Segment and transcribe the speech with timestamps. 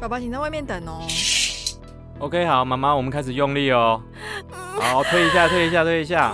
[0.00, 1.06] 爸爸，请在外面等哦。
[2.20, 4.00] OK，好，妈妈，我们开始用力哦。
[4.80, 6.32] 好，推一下，推一下，推一下，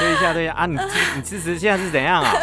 [0.00, 0.66] 推一下，推一下啊！
[0.66, 0.80] 你你
[1.14, 2.34] 你事实现在是怎样啊？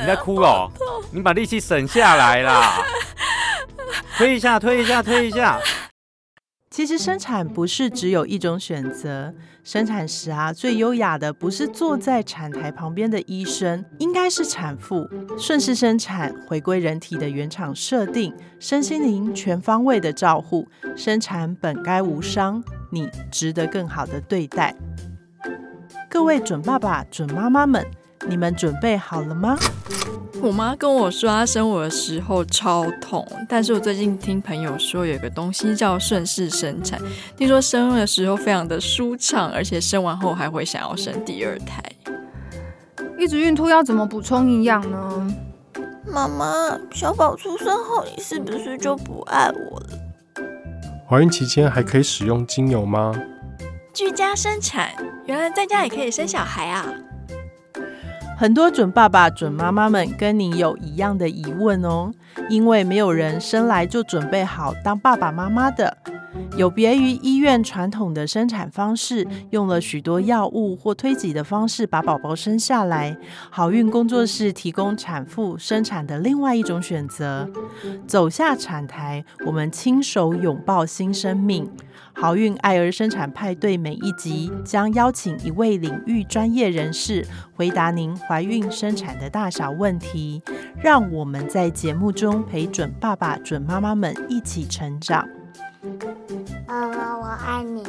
[0.00, 0.68] 你在哭哦？
[1.12, 2.82] 你把力气省下来啦！
[4.16, 5.60] 推一下，推一下，推一下。
[6.74, 9.32] 其实生产不是只有一种选择，
[9.62, 15.08] 生产时啊，最优雅的不是坐在产台旁边的医生，应该是产妇。
[15.38, 20.66] 顺势生产，回归人体的原厂设定，身心灵全方位的照护，
[20.96, 22.60] 生产本该无伤，
[22.90, 24.74] 你值得更好的对待。
[26.10, 27.86] 各位准爸爸、准妈妈们，
[28.28, 29.56] 你们准备好了吗？
[30.42, 37.00] 我妈跟我说，她生我的时候超痛，但是我最近听朋友说，有个东西叫顺势生产，
[37.36, 41.82] 听说生的时候非常的舒畅，而且生完后还会想要生第二胎。
[43.18, 45.34] 一直孕吐要怎么补充营养呢？
[46.06, 49.88] 妈妈，小宝出生后，你是不是就不爱我了？
[51.08, 53.14] 怀孕期间还可以使用精油吗？
[53.92, 54.90] 居家生产，
[55.26, 56.84] 原来在家也可以生小孩啊！
[58.36, 62.10] 很多准爸爸、准妈妈们跟你有一样的疑问哦，
[62.48, 65.96] 因为没有人生来就准备好当爸爸妈妈的。
[66.56, 73.16] 有别于医院传统的生产方式，用了许多药物或推挤的方式把宝宝生下来，
[73.50, 77.48] 好运工作室提供产妇生产的另外一种选择。
[78.06, 81.68] 走下产台，我们亲手拥抱新生命。
[82.16, 87.26] 好运爱儿生产派对每一集将邀请一位领域专业人士
[87.56, 90.40] 回答您怀孕生产的大小问题，
[90.80, 95.26] 让我们在节目中陪准爸爸、准妈妈们一起成长。
[96.74, 97.84] 妈妈，我爱你。